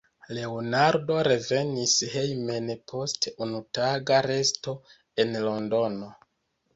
Leonardo 0.35 1.17
revenis 1.25 1.91
hejmen 2.13 2.71
post 2.91 3.27
unutaga 3.47 4.23
resto 4.29 4.75
en 5.25 5.37
Londono. 5.45 6.09